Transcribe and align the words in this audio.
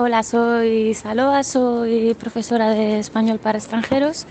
Hola, 0.00 0.22
soy 0.22 0.94
Saloa, 0.94 1.42
soy 1.42 2.14
profesora 2.14 2.70
de 2.70 3.00
español 3.00 3.40
para 3.40 3.58
extranjeros 3.58 4.26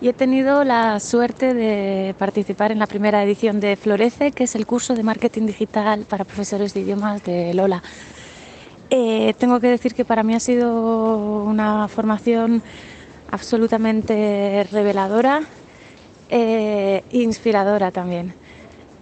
y 0.00 0.08
he 0.08 0.14
tenido 0.14 0.64
la 0.64 0.98
suerte 0.98 1.52
de 1.52 2.14
participar 2.18 2.72
en 2.72 2.78
la 2.78 2.86
primera 2.86 3.22
edición 3.22 3.60
de 3.60 3.76
Florece, 3.76 4.32
que 4.32 4.44
es 4.44 4.54
el 4.54 4.64
curso 4.64 4.94
de 4.94 5.02
marketing 5.02 5.44
digital 5.44 6.06
para 6.08 6.24
profesores 6.24 6.72
de 6.72 6.80
idiomas 6.80 7.22
de 7.22 7.52
Lola. 7.52 7.82
Eh, 8.88 9.34
tengo 9.36 9.60
que 9.60 9.66
decir 9.66 9.92
que 9.92 10.06
para 10.06 10.22
mí 10.22 10.32
ha 10.34 10.40
sido 10.40 11.44
una 11.44 11.86
formación 11.88 12.62
absolutamente 13.30 14.66
reveladora 14.72 15.42
e 16.30 17.04
inspiradora 17.10 17.90
también. 17.90 18.32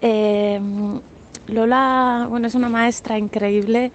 Eh, 0.00 0.60
Lola 1.46 2.26
bueno, 2.28 2.48
es 2.48 2.56
una 2.56 2.68
maestra 2.68 3.18
increíble, 3.18 3.92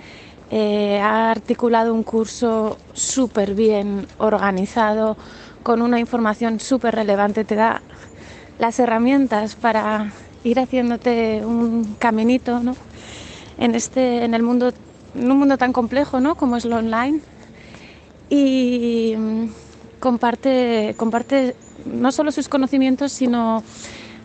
ha 0.51 1.31
articulado 1.31 1.93
un 1.93 2.03
curso 2.03 2.77
súper 2.93 3.53
bien 3.53 4.07
organizado, 4.17 5.17
con 5.63 5.81
una 5.81 5.99
información 5.99 6.59
súper 6.61 6.95
relevante, 6.95 7.43
te 7.43 7.55
da 7.55 7.81
las 8.57 8.79
herramientas 8.79 9.55
para 9.55 10.11
ir 10.43 10.59
haciéndote 10.59 11.43
un 11.45 11.95
caminito 11.99 12.59
¿no? 12.59 12.75
en, 13.57 13.75
este, 13.75 14.23
en, 14.23 14.33
el 14.33 14.43
mundo, 14.43 14.71
en 15.13 15.31
un 15.31 15.37
mundo 15.37 15.57
tan 15.57 15.73
complejo 15.73 16.19
¿no? 16.19 16.35
como 16.35 16.57
es 16.57 16.65
lo 16.65 16.77
online. 16.77 17.19
Y 18.29 19.15
mm, 19.17 19.45
comparte, 19.99 20.95
comparte 20.97 21.55
no 21.85 22.11
solo 22.11 22.31
sus 22.31 22.49
conocimientos, 22.49 23.11
sino 23.11 23.63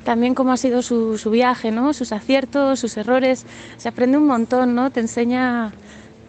también 0.04 0.34
cómo 0.34 0.52
ha 0.52 0.56
sido 0.56 0.82
su, 0.82 1.18
su, 1.18 1.30
viaje, 1.30 1.70
¿no? 1.70 1.92
sus 1.92 2.12
aciertos, 2.12 2.80
sus 2.80 2.96
errores. 2.96 3.46
Se 3.76 3.88
aprende 3.88 4.18
un 4.18 4.26
montón, 4.26 4.74
¿no? 4.74 4.90
te, 4.90 5.00
enseña, 5.00 5.72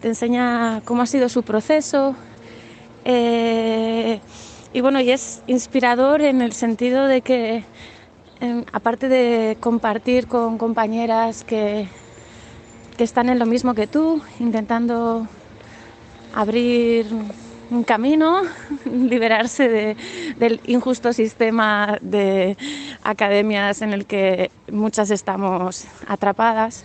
te 0.04 0.08
enseña 0.08 0.82
cómo 0.84 1.00
ha 1.00 1.06
sido 1.06 1.30
su 1.30 1.44
proceso. 1.44 2.14
Eh, 3.06 4.20
y 4.74 4.80
bueno, 4.82 5.00
y 5.00 5.10
es 5.10 5.42
inspirador 5.46 6.20
en 6.20 6.42
el 6.42 6.52
sentido 6.52 7.06
de 7.06 7.22
que, 7.22 7.64
aparte 8.70 9.08
de 9.08 9.56
compartir 9.60 10.26
con 10.26 10.58
compañeras 10.58 11.42
que, 11.42 11.88
que 12.98 13.04
están 13.04 13.30
en 13.30 13.38
lo 13.38 13.46
mismo 13.46 13.72
que 13.72 13.86
tú, 13.86 14.20
intentando 14.40 15.26
abrir 16.34 17.06
un 17.70 17.82
camino, 17.82 18.42
liberarse 18.84 19.96
del 20.36 20.60
injusto 20.66 21.14
sistema 21.14 21.96
de 22.02 22.58
academias 23.02 23.80
en 23.80 23.94
el 23.94 24.04
que 24.04 24.50
muchas 24.70 25.10
estamos 25.10 25.86
atrapadas. 26.06 26.84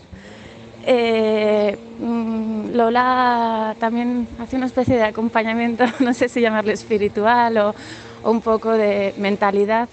Eh, 0.91 1.77
mm, 1.99 2.71
Lola 2.71 3.75
también 3.79 4.27
hace 4.39 4.55
una 4.55 4.65
especie 4.65 4.95
de 4.95 5.03
acompañamiento, 5.03 5.83
no 5.99 6.15
sé 6.15 6.29
si 6.29 6.41
llamarle 6.41 6.73
espiritual 6.73 7.57
o, 7.59 7.75
un 8.23 8.41
poco 8.41 8.71
de 8.71 9.13
mentalidad 9.19 9.87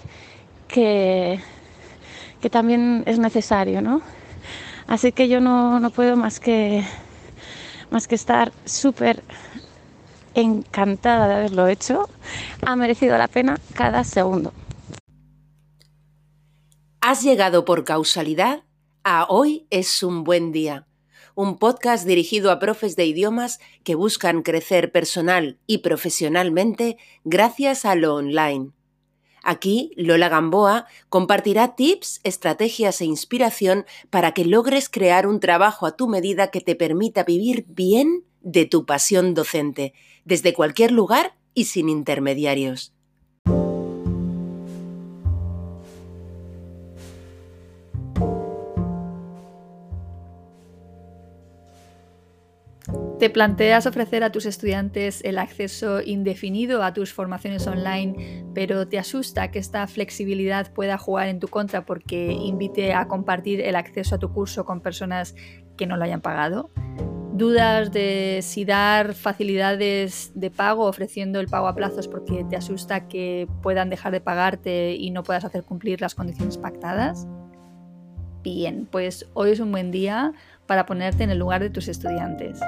que, 0.67 1.39
que, 2.41 2.49
también 2.49 3.03
es 3.05 3.19
necesario, 3.19 3.79
¿no? 3.79 4.01
Así 4.87 5.11
que 5.11 5.27
yo 5.27 5.39
no, 5.39 5.79
no 5.79 5.91
puedo 5.91 6.17
más 6.17 6.39
que, 6.39 6.83
más 7.91 8.07
que 8.07 8.15
estar 8.15 8.51
súper 8.65 9.21
encantada 10.33 11.27
de 11.27 11.35
haberlo 11.35 11.67
hecho. 11.67 12.09
Ha 12.65 12.75
merecido 12.75 13.19
la 13.19 13.27
pena 13.27 13.59
cada 13.75 14.03
segundo. 14.03 14.51
Has 17.01 17.21
llegado 17.21 17.65
por 17.65 17.83
causalidad 17.83 18.63
a 19.03 19.27
Hoy 19.29 19.67
es 19.69 20.01
un 20.01 20.23
buen 20.23 20.51
día, 20.51 20.86
un 21.37 21.59
podcast 21.59 22.07
dirigido 22.07 22.49
a 22.49 22.57
profes 22.57 22.95
de 22.95 23.05
idiomas 23.05 23.59
que 23.83 23.93
buscan 23.93 24.41
crecer 24.41 24.91
personal 24.91 25.59
y 25.67 25.77
profesionalmente 25.79 26.97
gracias 27.25 27.85
a 27.85 27.93
lo 27.93 28.15
online. 28.15 28.71
Aquí, 29.43 29.91
Lola 29.97 30.29
Gamboa 30.29 30.87
compartirá 31.09 31.75
tips, 31.75 32.21
estrategias 32.23 33.01
e 33.01 33.05
inspiración 33.05 33.85
para 34.09 34.31
que 34.31 34.45
logres 34.45 34.89
crear 34.89 35.27
un 35.27 35.39
trabajo 35.39 35.85
a 35.85 35.95
tu 35.95 36.07
medida 36.07 36.49
que 36.49 36.59
te 36.59 36.73
permita 36.73 37.23
vivir 37.23 37.65
bien 37.67 38.23
de 38.41 38.65
tu 38.65 38.87
pasión 38.87 39.35
docente, 39.35 39.93
desde 40.25 40.55
cualquier 40.55 40.91
lugar 40.91 41.37
y 41.53 41.65
sin 41.65 41.87
intermediarios. 41.87 42.96
¿Te 53.19 53.31
planteas 53.31 53.87
ofrecer 53.87 54.23
a 54.23 54.31
tus 54.31 54.45
estudiantes 54.45 55.23
el 55.23 55.39
acceso 55.39 56.01
indefinido 56.03 56.83
a 56.83 56.93
tus 56.93 57.13
formaciones 57.13 57.65
online, 57.65 58.45
pero 58.53 58.87
te 58.87 58.99
asusta 58.99 59.49
que 59.49 59.57
esta 59.57 59.87
flexibilidad 59.87 60.71
pueda 60.71 60.99
jugar 60.99 61.27
en 61.27 61.39
tu 61.39 61.47
contra 61.47 61.83
porque 61.83 62.31
invite 62.31 62.93
a 62.93 63.07
compartir 63.07 63.61
el 63.61 63.75
acceso 63.75 64.13
a 64.13 64.19
tu 64.19 64.31
curso 64.31 64.65
con 64.65 64.81
personas 64.81 65.33
que 65.77 65.87
no 65.87 65.97
lo 65.97 66.03
hayan 66.03 66.21
pagado? 66.21 66.69
¿Dudas 67.33 67.91
de 67.91 68.41
si 68.43 68.65
dar 68.65 69.15
facilidades 69.15 70.31
de 70.35 70.51
pago 70.51 70.85
ofreciendo 70.85 71.39
el 71.39 71.47
pago 71.47 71.67
a 71.67 71.73
plazos 71.73 72.07
porque 72.07 72.45
te 72.47 72.55
asusta 72.55 73.07
que 73.07 73.47
puedan 73.63 73.89
dejar 73.89 74.11
de 74.11 74.21
pagarte 74.21 74.93
y 74.93 75.09
no 75.09 75.23
puedas 75.23 75.43
hacer 75.43 75.63
cumplir 75.63 76.01
las 76.01 76.13
condiciones 76.13 76.59
pactadas? 76.59 77.27
Bien, 78.43 78.87
pues 78.91 79.27
hoy 79.33 79.51
es 79.51 79.59
un 79.59 79.71
buen 79.71 79.89
día 79.89 80.33
para 80.67 80.85
ponerte 80.85 81.23
en 81.23 81.31
el 81.31 81.39
lugar 81.39 81.61
de 81.63 81.71
tus 81.71 81.87
estudiantes. 81.87 82.59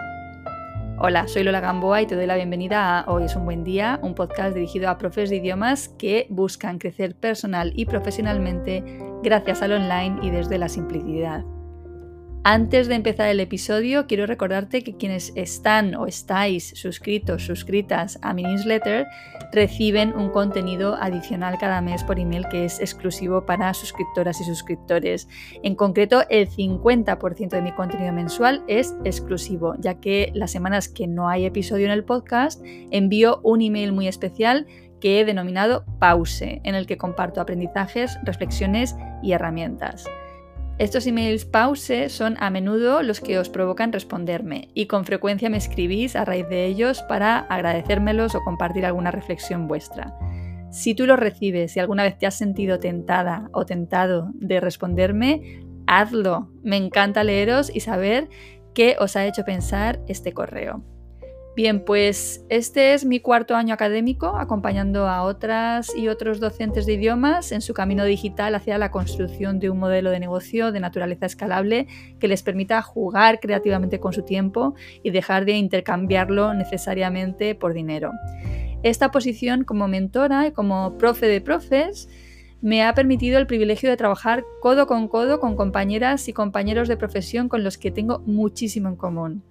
Hola, 1.02 1.30
soy 1.30 1.44
Lola 1.44 1.62
Gamboa 1.62 2.02
y 2.02 2.08
te 2.08 2.16
doy 2.16 2.26
la 2.26 2.36
bienvenida 2.36 3.00
a 3.00 3.10
Hoy 3.10 3.24
es 3.24 3.36
un 3.38 3.46
buen 3.46 3.64
día, 3.64 4.02
un 4.04 4.16
podcast 4.16 4.54
dirigido 4.54 4.90
a 4.90 4.98
profes 4.98 5.30
de 5.30 5.38
idiomas 5.38 5.88
que 5.88 6.28
buscan 6.30 6.78
crecer 6.78 7.16
personal 7.16 7.72
y 7.74 7.86
profesionalmente 7.86 8.84
gracias 9.24 9.62
al 9.62 9.72
online 9.72 10.20
y 10.22 10.30
desde 10.30 10.58
la 10.58 10.68
simplicidad. 10.68 11.46
Antes 12.46 12.88
de 12.88 12.96
empezar 12.96 13.28
el 13.28 13.42
episodio, 13.42 14.08
quiero 14.08 14.26
recordarte 14.26 14.82
que 14.82 14.96
quienes 14.96 15.34
están 15.36 15.94
o 15.96 16.06
estáis 16.06 16.70
suscritos, 16.74 17.46
suscritas 17.46 18.18
a 18.22 18.34
mi 18.34 18.44
newsletter, 18.44 19.08
reciben 19.52 20.14
un 20.14 20.30
contenido 20.30 20.96
adicional 20.96 21.58
cada 21.60 21.82
mes 21.82 22.02
por 22.06 22.18
email 22.18 22.48
que 22.50 22.64
es 22.64 22.80
exclusivo 22.80 23.46
para 23.46 23.74
suscriptoras 23.74 24.40
y 24.40 24.46
suscriptores. 24.46 25.28
En 25.64 25.76
concreto, 25.76 26.24
el 26.30 26.50
50% 26.50 27.50
de 27.50 27.62
mi 27.62 27.74
contenido 27.74 28.14
mensual 28.14 28.64
es 28.68 28.96
exclusivo, 29.04 29.76
ya 29.78 29.96
que 29.96 30.32
las 30.34 30.52
semanas 30.52 30.88
que 30.88 31.08
no 31.08 31.28
hay 31.28 31.46
episodio 31.46 31.88
en 31.88 31.92
el 31.92 32.06
podcast, 32.06 32.62
envío 32.90 33.42
un 33.44 33.62
email 33.62 33.92
muy 33.92 34.08
especial 34.08 34.66
que 35.02 35.20
he 35.20 35.26
denominado 35.26 35.84
Pause, 36.00 36.62
en 36.64 36.76
el 36.76 36.88
que 36.88 36.98
comparto 36.98 37.42
aprendizajes, 37.42 38.18
reflexiones 38.24 38.96
y 39.22 39.34
herramientas. 39.34 40.06
Estos 40.80 41.06
emails 41.08 41.44
pause 41.44 42.08
son 42.08 42.38
a 42.40 42.50
menudo 42.50 43.04
los 43.04 43.20
que 43.20 43.38
os 43.38 43.50
provocan 43.50 43.92
responderme 43.92 44.70
y 44.74 44.86
con 44.86 45.04
frecuencia 45.04 45.50
me 45.50 45.58
escribís 45.58 46.16
a 46.16 46.24
raíz 46.24 46.48
de 46.48 46.68
ellos 46.68 47.02
para 47.02 47.40
agradecérmelos 47.40 48.34
o 48.34 48.40
compartir 48.46 48.86
alguna 48.86 49.12
reflexión 49.12 49.68
vuestra. 49.68 50.18
Si 50.72 50.96
tú 50.96 51.06
los 51.06 51.20
recibes 51.20 51.76
y 51.76 51.82
alguna 51.82 52.04
vez 52.04 52.18
te 52.18 52.28
has 52.28 52.36
sentido 52.38 52.80
tentada 52.80 53.50
o 53.52 53.66
tentado 53.66 54.30
de 54.36 54.62
responderme, 54.62 55.66
hazlo. 55.86 56.50
Me 56.64 56.78
encanta 56.78 57.26
leeros 57.26 57.70
y 57.76 57.82
saber 57.82 58.30
qué 58.74 58.96
os 59.02 59.18
ha 59.18 59.26
hecho 59.26 59.44
pensar 59.44 60.00
este 60.08 60.32
correo. 60.32 60.82
Bien, 61.60 61.84
pues 61.84 62.46
este 62.48 62.94
es 62.94 63.04
mi 63.04 63.20
cuarto 63.20 63.54
año 63.54 63.74
académico 63.74 64.38
acompañando 64.38 65.10
a 65.10 65.24
otras 65.24 65.94
y 65.94 66.08
otros 66.08 66.40
docentes 66.40 66.86
de 66.86 66.94
idiomas 66.94 67.52
en 67.52 67.60
su 67.60 67.74
camino 67.74 68.06
digital 68.06 68.56
hacia 68.56 68.78
la 68.78 68.92
construcción 68.92 69.60
de 69.60 69.70
un 69.70 69.78
modelo 69.78 70.10
de 70.10 70.22
negocio 70.22 70.72
de 70.72 70.80
naturaleza 70.80 71.26
escalable 71.26 71.88
que 72.18 72.30
les 72.30 72.44
permita 72.44 72.82
jugar 72.82 73.42
creativamente 73.42 74.00
con 74.00 74.14
su 74.14 74.22
tiempo 74.22 74.74
y 75.04 75.10
dejar 75.10 75.44
de 75.44 75.58
intercambiarlo 75.58 76.54
necesariamente 76.54 77.56
por 77.56 77.74
dinero. 77.74 78.14
Esta 78.82 79.12
posición 79.12 79.66
como 79.66 79.90
mentora 79.90 80.48
y 80.48 80.54
como 80.54 80.98
profe 80.98 81.26
de 81.26 81.42
profes 81.42 82.08
me 82.62 82.84
ha 82.84 82.94
permitido 82.94 83.38
el 83.38 83.48
privilegio 83.48 83.90
de 83.90 83.98
trabajar 83.98 84.46
codo 84.62 84.88
con 84.88 85.10
codo 85.10 85.42
con 85.42 85.58
compañeras 85.58 86.30
y 86.30 86.32
compañeros 86.32 86.88
de 86.88 86.96
profesión 86.96 87.50
con 87.50 87.66
los 87.66 87.78
que 87.78 87.92
tengo 87.92 88.20
muchísimo 88.20 88.88
en 88.88 88.96
común 88.96 89.44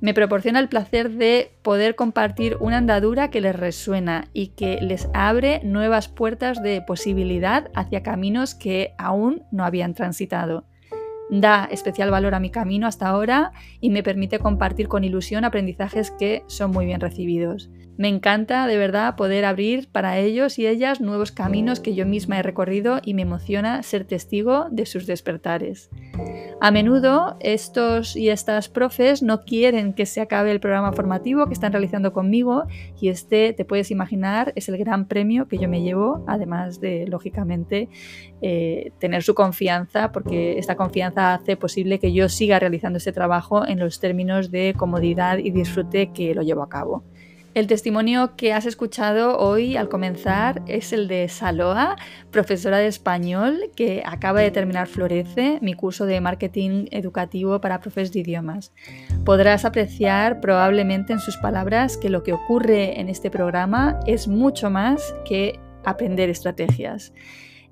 me 0.00 0.14
proporciona 0.14 0.60
el 0.60 0.68
placer 0.68 1.10
de 1.10 1.52
poder 1.62 1.94
compartir 1.94 2.56
una 2.60 2.78
andadura 2.78 3.30
que 3.30 3.40
les 3.40 3.56
resuena 3.56 4.28
y 4.32 4.48
que 4.48 4.78
les 4.80 5.08
abre 5.14 5.60
nuevas 5.64 6.08
puertas 6.08 6.62
de 6.62 6.82
posibilidad 6.82 7.70
hacia 7.74 8.02
caminos 8.02 8.54
que 8.54 8.94
aún 8.98 9.42
no 9.50 9.64
habían 9.64 9.94
transitado. 9.94 10.64
Da 11.30 11.64
especial 11.70 12.10
valor 12.10 12.34
a 12.34 12.40
mi 12.40 12.50
camino 12.50 12.86
hasta 12.86 13.08
ahora 13.08 13.52
y 13.80 13.90
me 13.90 14.02
permite 14.02 14.38
compartir 14.38 14.86
con 14.86 15.02
ilusión 15.02 15.44
aprendizajes 15.44 16.12
que 16.12 16.44
son 16.46 16.70
muy 16.70 16.86
bien 16.86 17.00
recibidos. 17.00 17.70
Me 17.98 18.08
encanta 18.08 18.66
de 18.66 18.76
verdad 18.76 19.16
poder 19.16 19.44
abrir 19.46 19.88
para 19.90 20.18
ellos 20.18 20.58
y 20.58 20.66
ellas 20.66 21.00
nuevos 21.00 21.32
caminos 21.32 21.80
que 21.80 21.94
yo 21.94 22.04
misma 22.04 22.38
he 22.38 22.42
recorrido 22.42 23.00
y 23.02 23.14
me 23.14 23.22
emociona 23.22 23.82
ser 23.82 24.04
testigo 24.04 24.66
de 24.70 24.84
sus 24.84 25.06
despertares. 25.06 25.88
A 26.60 26.70
menudo 26.70 27.36
estos 27.40 28.16
y 28.16 28.28
estas 28.28 28.68
profes 28.68 29.22
no 29.22 29.44
quieren 29.44 29.94
que 29.94 30.06
se 30.06 30.20
acabe 30.20 30.50
el 30.50 30.60
programa 30.60 30.92
formativo 30.92 31.46
que 31.46 31.54
están 31.54 31.72
realizando 31.72 32.12
conmigo 32.12 32.64
y 33.00 33.08
este, 33.08 33.52
te 33.52 33.64
puedes 33.64 33.90
imaginar, 33.90 34.52
es 34.56 34.68
el 34.68 34.76
gran 34.78 35.06
premio 35.06 35.48
que 35.48 35.58
yo 35.58 35.68
me 35.68 35.82
llevo, 35.82 36.24
además 36.26 36.80
de, 36.80 37.06
lógicamente, 37.06 37.88
eh, 38.42 38.92
tener 38.98 39.22
su 39.22 39.34
confianza, 39.34 40.12
porque 40.12 40.58
esta 40.58 40.76
confianza 40.76 41.34
hace 41.34 41.56
posible 41.56 41.98
que 41.98 42.12
yo 42.12 42.28
siga 42.28 42.58
realizando 42.58 42.98
este 42.98 43.12
trabajo 43.12 43.66
en 43.66 43.78
los 43.78 44.00
términos 44.00 44.50
de 44.50 44.74
comodidad 44.76 45.38
y 45.38 45.50
disfrute 45.50 46.12
que 46.12 46.34
lo 46.34 46.42
llevo 46.42 46.62
a 46.62 46.68
cabo. 46.68 47.04
El 47.56 47.68
testimonio 47.68 48.36
que 48.36 48.52
has 48.52 48.66
escuchado 48.66 49.38
hoy 49.38 49.78
al 49.78 49.88
comenzar 49.88 50.60
es 50.66 50.92
el 50.92 51.08
de 51.08 51.26
Saloa, 51.30 51.96
profesora 52.30 52.76
de 52.76 52.86
español 52.86 53.70
que 53.74 54.02
acaba 54.04 54.42
de 54.42 54.50
terminar 54.50 54.88
Florece, 54.88 55.58
mi 55.62 55.72
curso 55.72 56.04
de 56.04 56.20
marketing 56.20 56.84
educativo 56.90 57.58
para 57.62 57.80
profes 57.80 58.12
de 58.12 58.20
idiomas. 58.20 58.74
Podrás 59.24 59.64
apreciar 59.64 60.42
probablemente 60.42 61.14
en 61.14 61.18
sus 61.18 61.38
palabras 61.38 61.96
que 61.96 62.10
lo 62.10 62.22
que 62.22 62.34
ocurre 62.34 63.00
en 63.00 63.08
este 63.08 63.30
programa 63.30 64.00
es 64.06 64.28
mucho 64.28 64.68
más 64.68 65.14
que 65.24 65.58
aprender 65.82 66.28
estrategias. 66.28 67.14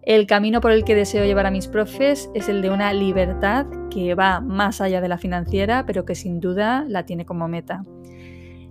El 0.01 0.27
camino 0.27 0.63
por 0.63 0.73
el 0.73 0.85
que 0.85 0.95
deseo 0.95 1.27
llevar 1.27 1.45
a 1.45 1.51
mis 1.51 1.69
profes 1.69 2.31
es 2.35 2.49
el 2.49 2.63
de 2.63 2.71
una 2.71 2.95
libertad 2.95 3.67
que 3.91 4.15
va 4.15 4.41
más 4.41 4.81
allá 4.81 5.03
de 5.03 5.09
la 5.09 5.19
financiera, 5.19 5.85
pero 5.85 6.07
que 6.07 6.15
sin 6.15 6.41
duda 6.41 6.87
la 6.89 7.05
tiene 7.05 7.27
como 7.27 7.49
meta. 7.49 7.83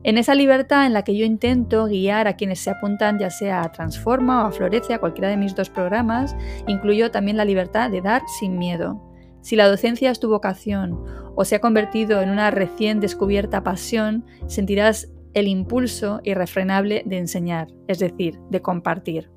En 0.05 0.17
esa 0.17 0.35
libertad 0.35 0.85
en 0.85 0.91
la 0.91 1.03
que 1.03 1.15
yo 1.15 1.25
intento 1.25 1.85
guiar 1.85 2.27
a 2.27 2.35
quienes 2.35 2.59
se 2.59 2.69
apuntan 2.69 3.19
ya 3.19 3.29
sea 3.29 3.61
a 3.61 3.71
Transforma 3.71 4.43
o 4.43 4.47
a 4.47 4.51
Florece, 4.51 4.93
a 4.93 4.99
cualquiera 4.99 5.29
de 5.29 5.37
mis 5.37 5.55
dos 5.55 5.69
programas, 5.69 6.35
incluyo 6.67 7.09
también 7.09 7.37
la 7.37 7.45
libertad 7.45 7.89
de 7.89 8.01
dar 8.01 8.21
sin 8.39 8.57
miedo. 8.57 9.01
Si 9.41 9.55
la 9.55 9.69
docencia 9.69 10.11
es 10.11 10.19
tu 10.19 10.27
vocación 10.29 10.99
o 11.35 11.45
se 11.45 11.55
ha 11.55 11.61
convertido 11.61 12.21
en 12.21 12.29
una 12.29 12.51
recién 12.51 12.99
descubierta 12.99 13.63
pasión, 13.63 14.25
sentirás 14.47 15.09
el 15.33 15.47
impulso 15.47 16.19
irrefrenable 16.23 17.03
de 17.05 17.17
enseñar, 17.19 17.67
es 17.87 17.99
decir, 17.99 18.39
de 18.49 18.61
compartir. 18.61 19.31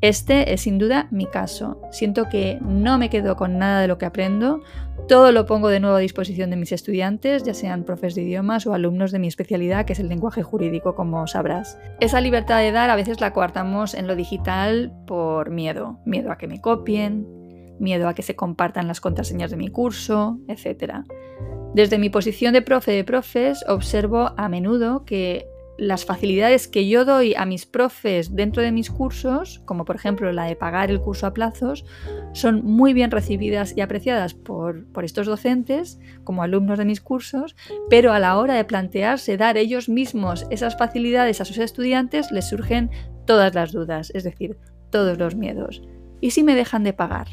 Este 0.00 0.52
es 0.52 0.60
sin 0.60 0.78
duda 0.78 1.08
mi 1.10 1.26
caso. 1.26 1.80
Siento 1.90 2.28
que 2.28 2.58
no 2.60 2.98
me 2.98 3.10
quedo 3.10 3.34
con 3.34 3.58
nada 3.58 3.80
de 3.80 3.88
lo 3.88 3.98
que 3.98 4.06
aprendo, 4.06 4.60
todo 5.08 5.32
lo 5.32 5.46
pongo 5.46 5.68
de 5.68 5.80
nuevo 5.80 5.96
a 5.96 6.00
disposición 6.00 6.50
de 6.50 6.56
mis 6.56 6.70
estudiantes, 6.70 7.42
ya 7.42 7.54
sean 7.54 7.84
profes 7.84 8.14
de 8.14 8.22
idiomas 8.22 8.66
o 8.66 8.74
alumnos 8.74 9.10
de 9.10 9.18
mi 9.18 9.26
especialidad, 9.26 9.86
que 9.86 9.94
es 9.94 10.00
el 10.00 10.08
lenguaje 10.08 10.42
jurídico, 10.42 10.94
como 10.94 11.26
sabrás. 11.26 11.78
Esa 11.98 12.20
libertad 12.20 12.58
de 12.58 12.72
dar 12.72 12.90
a 12.90 12.96
veces 12.96 13.20
la 13.20 13.32
coartamos 13.32 13.94
en 13.94 14.06
lo 14.06 14.14
digital 14.14 14.92
por 15.06 15.50
miedo. 15.50 15.98
Miedo 16.04 16.30
a 16.30 16.36
que 16.36 16.46
me 16.46 16.60
copien, 16.60 17.26
miedo 17.80 18.06
a 18.06 18.14
que 18.14 18.22
se 18.22 18.36
compartan 18.36 18.86
las 18.86 19.00
contraseñas 19.00 19.50
de 19.50 19.56
mi 19.56 19.68
curso, 19.68 20.38
etc. 20.46 20.96
Desde 21.74 21.98
mi 21.98 22.10
posición 22.10 22.52
de 22.52 22.62
profe 22.62 22.92
de 22.92 23.04
profes, 23.04 23.64
observo 23.66 24.32
a 24.36 24.48
menudo 24.48 25.04
que 25.04 25.48
las 25.78 26.04
facilidades 26.04 26.66
que 26.66 26.88
yo 26.88 27.04
doy 27.04 27.34
a 27.34 27.46
mis 27.46 27.64
profes 27.64 28.34
dentro 28.34 28.62
de 28.62 28.72
mis 28.72 28.90
cursos, 28.90 29.62
como 29.64 29.84
por 29.84 29.96
ejemplo 29.96 30.30
la 30.32 30.44
de 30.44 30.56
pagar 30.56 30.90
el 30.90 31.00
curso 31.00 31.26
a 31.26 31.32
plazos, 31.32 31.84
son 32.32 32.64
muy 32.64 32.92
bien 32.92 33.12
recibidas 33.12 33.74
y 33.76 33.80
apreciadas 33.80 34.34
por, 34.34 34.86
estos 35.02 35.26
docentes 35.26 36.00
como 36.24 36.42
alumnos 36.42 36.78
de 36.78 36.84
mis 36.84 37.00
cursos, 37.00 37.54
pero 37.88 38.12
a 38.12 38.18
la 38.18 38.36
hora 38.36 38.54
de 38.54 38.64
plantearse 38.64 39.36
dar 39.36 39.56
ellos 39.56 39.88
mismos 39.88 40.46
esas 40.50 40.76
facilidades 40.76 41.40
a 41.40 41.44
sus 41.44 41.58
estudiantes 41.58 42.32
les 42.32 42.48
surgen 42.48 42.90
todas 43.24 43.54
las 43.54 43.72
dudas, 43.72 44.10
es 44.14 44.24
decir, 44.24 44.58
todos 44.90 45.16
los 45.16 45.36
miedos. 45.36 45.82
¿Y 46.20 46.32
si 46.32 46.42
me 46.42 46.56
dejan 46.56 46.82
de 46.82 46.92
pagar? 46.92 47.28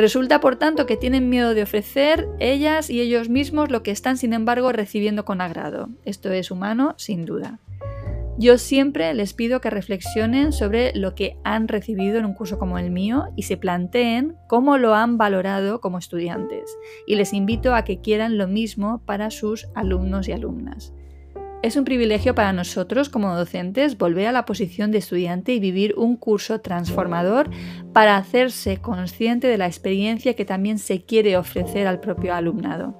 Resulta, 0.00 0.40
por 0.40 0.56
tanto, 0.56 0.86
que 0.86 0.96
tienen 0.96 1.28
miedo 1.28 1.52
de 1.52 1.62
ofrecer 1.62 2.26
ellas 2.38 2.88
y 2.88 3.02
ellos 3.02 3.28
mismos 3.28 3.70
lo 3.70 3.82
que 3.82 3.90
están, 3.90 4.16
sin 4.16 4.32
embargo, 4.32 4.72
recibiendo 4.72 5.26
con 5.26 5.42
agrado. 5.42 5.90
Esto 6.06 6.32
es 6.32 6.50
humano, 6.50 6.94
sin 6.96 7.26
duda. 7.26 7.60
Yo 8.38 8.56
siempre 8.56 9.12
les 9.12 9.34
pido 9.34 9.60
que 9.60 9.68
reflexionen 9.68 10.54
sobre 10.54 10.94
lo 10.94 11.14
que 11.14 11.36
han 11.44 11.68
recibido 11.68 12.16
en 12.16 12.24
un 12.24 12.32
curso 12.32 12.58
como 12.58 12.78
el 12.78 12.90
mío 12.90 13.26
y 13.36 13.42
se 13.42 13.58
planteen 13.58 14.36
cómo 14.48 14.78
lo 14.78 14.94
han 14.94 15.18
valorado 15.18 15.82
como 15.82 15.98
estudiantes. 15.98 16.74
Y 17.06 17.16
les 17.16 17.34
invito 17.34 17.74
a 17.74 17.84
que 17.84 18.00
quieran 18.00 18.38
lo 18.38 18.48
mismo 18.48 19.02
para 19.04 19.30
sus 19.30 19.68
alumnos 19.74 20.28
y 20.28 20.32
alumnas. 20.32 20.94
Es 21.62 21.76
un 21.76 21.84
privilegio 21.84 22.34
para 22.34 22.54
nosotros 22.54 23.10
como 23.10 23.36
docentes 23.36 23.98
volver 23.98 24.26
a 24.28 24.32
la 24.32 24.46
posición 24.46 24.90
de 24.90 24.98
estudiante 24.98 25.52
y 25.52 25.60
vivir 25.60 25.94
un 25.98 26.16
curso 26.16 26.62
transformador 26.62 27.50
para 27.92 28.16
hacerse 28.16 28.78
consciente 28.78 29.46
de 29.46 29.58
la 29.58 29.66
experiencia 29.66 30.34
que 30.34 30.46
también 30.46 30.78
se 30.78 31.04
quiere 31.04 31.36
ofrecer 31.36 31.86
al 31.86 32.00
propio 32.00 32.34
alumnado. 32.34 32.96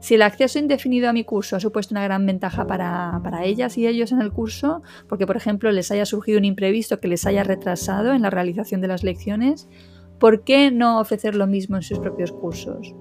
Si 0.00 0.14
el 0.14 0.22
acceso 0.22 0.58
indefinido 0.58 1.10
a 1.10 1.12
mi 1.12 1.24
curso 1.24 1.56
ha 1.56 1.60
supuesto 1.60 1.92
una 1.92 2.04
gran 2.04 2.24
ventaja 2.24 2.66
para, 2.66 3.20
para, 3.22 3.44
ellas 3.44 3.76
y 3.76 3.86
ellos 3.86 4.12
en 4.12 4.22
el 4.22 4.32
curso, 4.32 4.82
porque 5.06 5.26
por 5.26 5.36
ejemplo 5.36 5.70
les 5.70 5.90
haya 5.90 6.06
surgido 6.06 6.38
un 6.38 6.46
imprevisto 6.46 7.00
que 7.00 7.08
les 7.08 7.26
haya 7.26 7.44
retrasado 7.44 8.14
en 8.14 8.22
la 8.22 8.30
realización 8.30 8.80
de 8.80 8.88
las 8.88 9.04
lecciones, 9.04 9.68
¿por 10.18 10.42
qué 10.42 10.70
no 10.70 11.00
ofrecer 11.00 11.34
lo 11.34 11.46
mismo 11.46 11.76
en 11.76 11.82
sus 11.82 11.98
propios 11.98 12.32
cursos? 12.32 12.94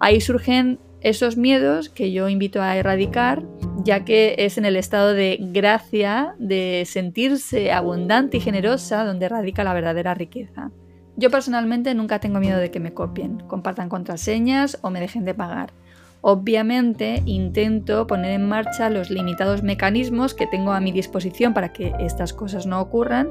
Ahí 0.00 0.20
surgen 0.20 0.80
esos 1.04 1.36
miedos 1.36 1.90
que 1.90 2.12
yo 2.12 2.28
invito 2.30 2.62
a 2.62 2.76
erradicar, 2.76 3.44
ya 3.84 4.04
que 4.04 4.34
es 4.38 4.56
en 4.56 4.64
el 4.64 4.74
estado 4.74 5.12
de 5.12 5.38
gracia, 5.38 6.34
de 6.38 6.84
sentirse 6.86 7.72
abundante 7.72 8.38
y 8.38 8.40
generosa, 8.40 9.04
donde 9.04 9.28
radica 9.28 9.64
la 9.64 9.74
verdadera 9.74 10.14
riqueza. 10.14 10.70
Yo 11.16 11.30
personalmente 11.30 11.94
nunca 11.94 12.20
tengo 12.20 12.40
miedo 12.40 12.58
de 12.58 12.70
que 12.70 12.80
me 12.80 12.94
copien, 12.94 13.38
compartan 13.46 13.90
contraseñas 13.90 14.78
o 14.80 14.90
me 14.90 14.98
dejen 14.98 15.26
de 15.26 15.34
pagar. 15.34 15.74
Obviamente 16.22 17.22
intento 17.26 18.06
poner 18.06 18.32
en 18.32 18.48
marcha 18.48 18.88
los 18.88 19.10
limitados 19.10 19.62
mecanismos 19.62 20.32
que 20.32 20.46
tengo 20.46 20.72
a 20.72 20.80
mi 20.80 20.90
disposición 20.90 21.52
para 21.52 21.74
que 21.74 21.92
estas 22.00 22.32
cosas 22.32 22.64
no 22.64 22.80
ocurran, 22.80 23.28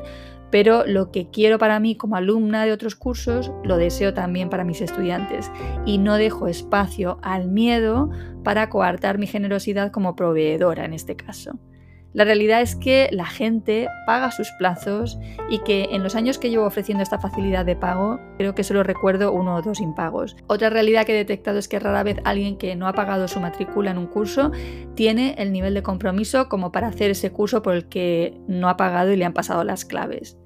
pero 0.53 0.85
lo 0.85 1.09
que 1.09 1.31
quiero 1.31 1.57
para 1.57 1.79
mí 1.79 1.95
como 1.95 2.15
alumna 2.15 2.63
de 2.63 2.71
otros 2.71 2.93
cursos 2.95 3.51
lo 3.63 3.77
deseo 3.77 4.13
también 4.13 4.51
para 4.51 4.63
mis 4.63 4.81
estudiantes 4.81 5.51
y 5.83 5.97
no 5.97 6.13
dejo 6.13 6.47
espacio 6.47 7.17
al 7.23 7.47
miedo 7.47 8.11
para 8.43 8.69
coartar 8.69 9.17
mi 9.17 9.25
generosidad 9.25 9.89
como 9.91 10.15
proveedora 10.15 10.85
en 10.85 10.93
este 10.93 11.15
caso. 11.15 11.57
La 12.13 12.23
realidad 12.23 12.61
es 12.61 12.75
que 12.75 13.09
la 13.11 13.25
gente 13.25 13.87
paga 14.05 14.29
sus 14.29 14.51
plazos 14.59 15.17
y 15.49 15.57
que 15.63 15.87
en 15.89 16.03
los 16.03 16.13
años 16.13 16.37
que 16.37 16.51
llevo 16.51 16.67
ofreciendo 16.67 17.01
esta 17.01 17.17
facilidad 17.17 17.65
de 17.65 17.75
pago, 17.75 18.19
creo 18.37 18.53
que 18.53 18.63
solo 18.63 18.83
recuerdo 18.83 19.31
uno 19.31 19.55
o 19.55 19.61
dos 19.63 19.81
impagos. 19.81 20.35
Otra 20.45 20.69
realidad 20.69 21.07
que 21.07 21.13
he 21.13 21.17
detectado 21.17 21.57
es 21.57 21.67
que 21.67 21.79
rara 21.79 22.03
vez 22.03 22.17
alguien 22.25 22.59
que 22.59 22.75
no 22.75 22.87
ha 22.87 22.93
pagado 22.93 23.27
su 23.27 23.39
matrícula 23.39 23.89
en 23.89 23.97
un 23.97 24.05
curso 24.05 24.51
tiene 24.93 25.33
el 25.39 25.51
nivel 25.51 25.73
de 25.73 25.81
compromiso 25.81 26.47
como 26.47 26.71
para 26.71 26.89
hacer 26.89 27.09
ese 27.09 27.31
curso 27.31 27.63
por 27.63 27.73
el 27.73 27.89
que 27.89 28.39
no 28.47 28.69
ha 28.69 28.77
pagado 28.77 29.11
y 29.11 29.15
le 29.15 29.25
han 29.25 29.33
pasado 29.33 29.63
las 29.63 29.83
claves. 29.83 30.37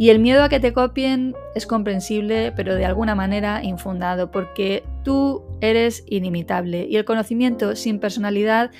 Y 0.00 0.08
el 0.08 0.18
miedo 0.18 0.42
a 0.42 0.48
que 0.48 0.60
te 0.60 0.72
copien 0.72 1.34
es 1.54 1.66
comprensible, 1.66 2.52
pero 2.56 2.74
de 2.74 2.86
alguna 2.86 3.14
manera 3.14 3.62
infundado, 3.62 4.30
porque 4.30 4.82
tú 5.04 5.42
eres 5.60 6.04
inimitable 6.06 6.86
y 6.88 6.96
el 6.96 7.04
conocimiento 7.04 7.76
sin 7.76 8.00
personalidad 8.00 8.70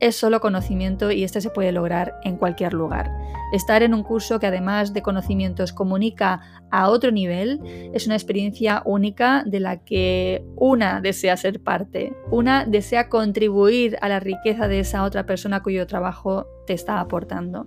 es 0.00 0.16
solo 0.16 0.38
conocimiento 0.42 1.10
y 1.10 1.24
este 1.24 1.40
se 1.40 1.48
puede 1.48 1.72
lograr 1.72 2.20
en 2.24 2.36
cualquier 2.36 2.74
lugar. 2.74 3.10
Estar 3.54 3.82
en 3.82 3.94
un 3.94 4.02
curso 4.02 4.38
que 4.38 4.48
además 4.48 4.92
de 4.92 5.00
conocimientos 5.00 5.72
comunica 5.72 6.42
a 6.70 6.90
otro 6.90 7.10
nivel 7.10 7.58
es 7.94 8.04
una 8.04 8.16
experiencia 8.16 8.82
única 8.84 9.44
de 9.46 9.60
la 9.60 9.82
que 9.82 10.44
una 10.56 11.00
desea 11.00 11.38
ser 11.38 11.58
parte, 11.62 12.12
una 12.30 12.66
desea 12.66 13.08
contribuir 13.08 13.96
a 14.02 14.10
la 14.10 14.20
riqueza 14.20 14.68
de 14.68 14.80
esa 14.80 15.04
otra 15.04 15.24
persona 15.24 15.62
cuyo 15.62 15.86
trabajo 15.86 16.46
te 16.66 16.74
está 16.74 17.00
aportando. 17.00 17.66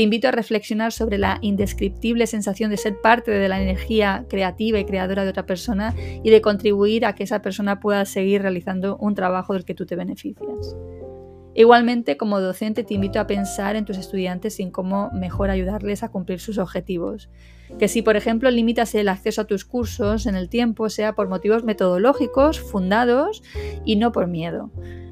Te 0.00 0.04
invito 0.04 0.28
a 0.28 0.30
reflexionar 0.30 0.92
sobre 0.92 1.18
la 1.18 1.36
indescriptible 1.42 2.26
sensación 2.26 2.70
de 2.70 2.78
ser 2.78 3.02
parte 3.02 3.32
de 3.32 3.50
la 3.50 3.60
energía 3.60 4.24
creativa 4.30 4.78
y 4.78 4.86
creadora 4.86 5.24
de 5.24 5.28
otra 5.28 5.44
persona 5.44 5.94
y 6.22 6.30
de 6.30 6.40
contribuir 6.40 7.04
a 7.04 7.14
que 7.14 7.24
esa 7.24 7.42
persona 7.42 7.80
pueda 7.80 8.06
seguir 8.06 8.40
realizando 8.40 8.96
un 8.96 9.14
trabajo 9.14 9.52
del 9.52 9.66
que 9.66 9.74
tú 9.74 9.84
te 9.84 9.96
beneficias. 9.96 10.74
Igualmente, 11.54 12.16
como 12.16 12.40
docente, 12.40 12.82
te 12.82 12.94
invito 12.94 13.20
a 13.20 13.26
pensar 13.26 13.76
en 13.76 13.84
tus 13.84 13.98
estudiantes 13.98 14.58
y 14.58 14.62
en 14.62 14.70
cómo 14.70 15.10
mejor 15.12 15.50
ayudarles 15.50 16.02
a 16.02 16.08
cumplir 16.08 16.40
sus 16.40 16.56
objetivos. 16.56 17.28
Que 17.78 17.88
si, 17.88 18.02
por 18.02 18.16
ejemplo, 18.16 18.50
limitas 18.50 18.94
el 18.94 19.08
acceso 19.08 19.42
a 19.42 19.46
tus 19.46 19.64
cursos 19.64 20.26
en 20.26 20.34
el 20.34 20.48
tiempo, 20.48 20.88
sea 20.90 21.14
por 21.14 21.28
motivos 21.28 21.64
metodológicos, 21.64 22.60
fundados 22.60 23.42
y 23.84 23.96
no 23.96 24.12
por 24.12 24.26
miedo. 24.26 24.70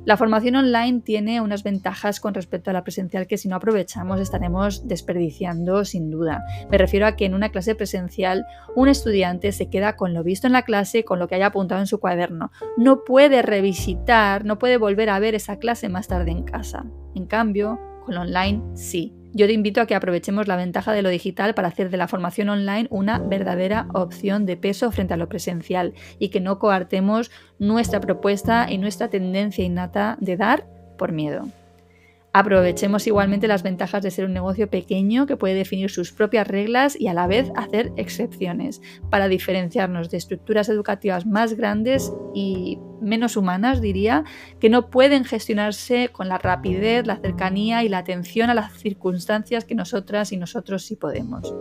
La 0.09 0.17
formación 0.17 0.57
online 0.57 1.03
tiene 1.03 1.43
unas 1.43 1.63
ventajas 1.63 2.19
con 2.19 2.33
respecto 2.33 2.71
a 2.71 2.73
la 2.73 2.83
presencial 2.83 3.27
que 3.27 3.37
si 3.37 3.47
no 3.47 3.57
aprovechamos 3.57 4.21
estaremos 4.21 4.89
desperdiciando 4.89 5.85
sin 5.85 6.11
duda. 6.11 6.47
Me 6.71 6.79
refiero 6.79 7.05
a 7.05 7.15
que 7.15 7.27
en 7.27 7.35
una 7.35 7.51
clase 7.51 7.75
presencial 7.75 8.47
un 8.75 8.89
estudiante 8.89 9.53
se 9.53 9.69
queda 9.69 9.97
con 9.97 10.15
lo 10.15 10.25
visto 10.25 10.47
en 10.47 10.55
la 10.55 10.63
clase, 10.63 11.05
con 11.05 11.19
lo 11.19 11.29
que 11.29 11.35
haya 11.35 11.49
apuntado 11.49 11.83
en 11.83 11.87
su 11.87 12.01
cuaderno. 12.01 12.51
No 12.79 13.05
puede 13.05 13.43
revisitar, 13.43 14.47
no 14.47 14.59
puede 14.59 14.79
volver 14.79 15.11
a 15.11 15.19
ver 15.19 15.35
esa 15.35 15.59
clase 15.59 15.91
más 15.91 16.09
tarde 16.09 16.31
en 16.31 16.45
casa. 16.45 16.87
En 17.15 17.27
cambio, 17.27 17.79
con 18.07 18.17
online 18.17 18.63
sí. 18.77 19.18
Yo 19.35 19.47
te 19.47 19.53
invito 19.53 19.81
a 19.81 19.87
que 19.87 19.95
aprovechemos 19.95 20.49
la 20.49 20.57
ventaja 20.57 20.93
de 20.93 21.03
lo 21.03 21.11
digital 21.11 21.55
para 21.55 21.69
hacer 21.69 21.91
de 21.91 21.97
la 21.97 22.09
formación 22.09 22.49
online 22.49 22.89
una 22.91 23.19
verdadera 23.19 23.87
opción 23.93 24.47
de 24.47 24.57
peso 24.57 24.91
frente 24.91 25.15
a 25.15 25.19
lo 25.19 25.29
presencial 25.29 25.95
y 26.19 26.31
que 26.31 26.41
no 26.41 26.59
coartemos 26.59 27.31
nuestra 27.59 28.01
propuesta 28.01 28.71
y 28.71 28.79
nuestra 28.79 29.09
tendencia 29.09 29.65
innata 29.65 30.17
de 30.21 30.37
dar 30.37 30.67
por 30.97 31.13
miedo. 31.13 31.47
Aprovechemos 32.39 33.05
igualmente 33.09 33.49
las 33.49 33.65
ventajas 33.65 34.01
de 34.01 34.13
ser 34.13 34.25
un 34.25 34.33
negocio 34.33 34.71
pequeño 34.71 35.27
que 35.27 35.37
puede 35.37 35.55
definir 35.55 35.91
sus 35.91 36.13
propias 36.13 36.47
reglas 36.47 36.95
y 36.97 37.09
a 37.09 37.13
la 37.13 37.27
vez 37.27 37.51
hacer 37.57 37.91
excepciones 37.97 38.81
para 39.11 39.27
diferenciarnos 39.27 40.09
de 40.09 40.19
estructuras 40.19 40.69
educativas 40.69 41.27
más 41.27 41.55
grandes 41.55 42.13
y 42.37 42.79
menos 43.01 43.37
humanas, 43.37 43.81
diría, 43.81 44.23
que 44.61 44.71
no 44.71 44.89
pueden 44.89 45.25
gestionarse 45.25 46.11
con 46.13 46.29
la 46.29 46.39
rapidez, 46.39 47.09
la 47.09 47.17
cercanía 47.17 47.83
y 47.83 47.89
la 47.89 47.99
atención 47.99 48.51
a 48.51 48.55
las 48.55 48.73
circunstancias 48.73 49.65
que 49.65 49.75
nosotras 49.75 50.31
y 50.31 50.37
nosotros 50.37 50.85
sí 50.85 50.95
podemos. 50.95 51.53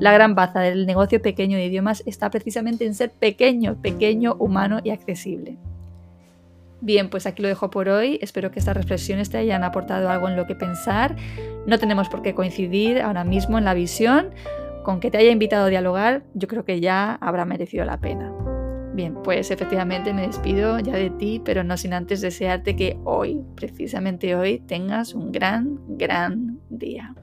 La 0.00 0.10
gran 0.10 0.34
baza 0.34 0.58
del 0.58 0.84
negocio 0.84 1.22
pequeño 1.22 1.56
de 1.58 1.66
idiomas 1.66 2.02
está 2.06 2.28
precisamente 2.28 2.84
en 2.84 2.96
ser 2.96 3.12
pequeño, 3.12 3.80
pequeño, 3.80 4.34
humano 4.40 4.80
y 4.82 4.90
accesible. 4.90 5.58
Bien, 6.80 7.10
pues 7.10 7.26
aquí 7.26 7.42
lo 7.42 7.48
dejo 7.48 7.70
por 7.70 7.88
hoy. 7.88 8.18
Espero 8.22 8.50
que 8.50 8.58
estas 8.58 8.76
reflexiones 8.76 9.30
te 9.30 9.38
hayan 9.38 9.64
aportado 9.64 10.10
algo 10.10 10.28
en 10.28 10.36
lo 10.36 10.46
que 10.46 10.54
pensar. 10.54 11.16
No 11.66 11.78
tenemos 11.78 12.08
por 12.08 12.22
qué 12.22 12.34
coincidir 12.34 13.00
ahora 13.00 13.24
mismo 13.24 13.58
en 13.58 13.64
la 13.64 13.74
visión. 13.74 14.30
Con 14.84 15.00
que 15.00 15.10
te 15.10 15.18
haya 15.18 15.30
invitado 15.30 15.66
a 15.66 15.68
dialogar, 15.68 16.22
yo 16.34 16.48
creo 16.48 16.64
que 16.64 16.80
ya 16.80 17.14
habrá 17.20 17.44
merecido 17.44 17.84
la 17.84 17.98
pena. 17.98 18.32
Bien, 18.94 19.14
pues 19.22 19.50
efectivamente 19.50 20.14
me 20.14 20.26
despido 20.26 20.78
ya 20.78 20.94
de 20.94 21.10
ti, 21.10 21.42
pero 21.44 21.62
no 21.62 21.76
sin 21.76 21.92
antes 21.92 22.20
desearte 22.20 22.74
que 22.74 22.98
hoy, 23.04 23.42
precisamente 23.54 24.34
hoy, 24.34 24.60
tengas 24.60 25.14
un 25.14 25.30
gran, 25.30 25.78
gran 25.88 26.58
día. 26.68 27.14